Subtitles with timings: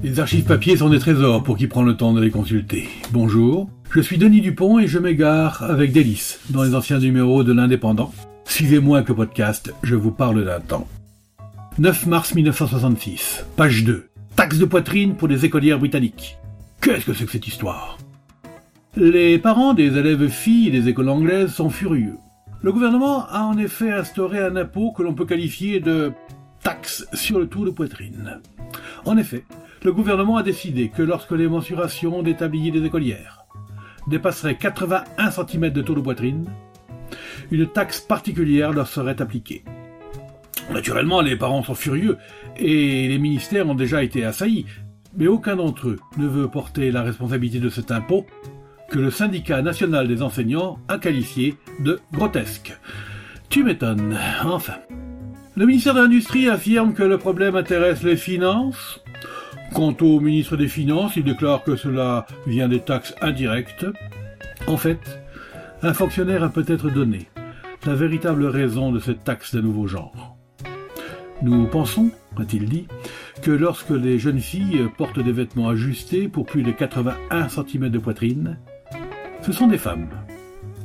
[0.00, 2.88] Les archives papier sont des trésors pour qui prend le temps de les consulter.
[3.10, 7.52] Bonjour, je suis Denis Dupont et je m'égare avec délice dans les anciens numéros de
[7.52, 8.12] l'Indépendant.
[8.44, 10.86] Suivez-moi que podcast, je vous parle d'un temps.
[11.78, 14.08] 9 mars 1966, page 2.
[14.36, 16.38] Taxe de poitrine pour les écolières britanniques.
[16.80, 17.98] Qu'est-ce que c'est que cette histoire?
[18.96, 22.18] Les parents des élèves filles des écoles anglaises sont furieux.
[22.62, 26.12] Le gouvernement a en effet instauré un impôt que l'on peut qualifier de
[26.62, 28.40] taxe sur le tour de poitrine.
[29.04, 29.44] En effet,
[29.82, 33.44] le gouvernement a décidé que lorsque les mensurations des tabliers des écolières
[34.06, 36.46] dépasseraient 81 cm de tour de poitrine,
[37.50, 39.64] une taxe particulière leur serait appliquée.
[40.72, 42.18] Naturellement, les parents sont furieux
[42.56, 44.66] et les ministères ont déjà été assaillis,
[45.16, 48.26] mais aucun d'entre eux ne veut porter la responsabilité de cet impôt
[48.90, 52.76] que le syndicat national des enseignants a qualifié de grotesque.
[53.48, 54.74] Tu m'étonnes, enfin.
[55.56, 59.00] Le ministère de l'Industrie affirme que le problème intéresse les finances.
[59.78, 63.86] Quant au ministre des Finances, il déclare que cela vient des taxes indirectes.
[64.66, 64.98] En fait,
[65.82, 67.28] un fonctionnaire a peut-être donné
[67.86, 70.36] la véritable raison de cette taxe d'un nouveau genre.
[71.42, 72.88] Nous pensons, a-t-il dit,
[73.40, 77.98] que lorsque les jeunes filles portent des vêtements ajustés pour plus de 81 cm de
[78.00, 78.58] poitrine,
[79.42, 80.08] ce sont des femmes.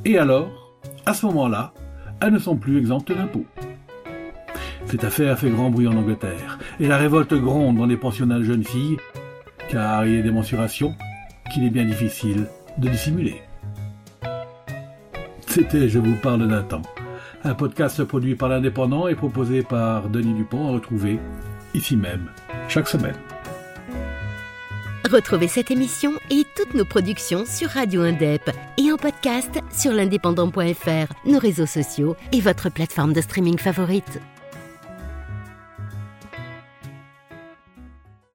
[0.04, 0.72] Et alors,
[1.04, 1.74] à ce moment-là,
[2.20, 3.46] elles ne sont plus exemptes d'impôts.
[4.94, 8.44] Cette affaire fait grand bruit en Angleterre, et la révolte gronde dans les pensionnats de
[8.44, 8.96] jeunes filles,
[9.68, 10.94] car il y a des mensurations
[11.52, 12.46] qu'il est bien difficile
[12.78, 13.42] de dissimuler.
[15.48, 16.82] C'était Je vous parle d'un temps,
[17.42, 21.18] un podcast produit par l'Indépendant et proposé par Denis Dupont à retrouver
[21.74, 22.30] ici même,
[22.68, 23.16] chaque semaine.
[25.10, 31.12] Retrouvez cette émission et toutes nos productions sur Radio Indep et en podcast sur l'indépendant.fr,
[31.26, 34.20] nos réseaux sociaux et votre plateforme de streaming favorite.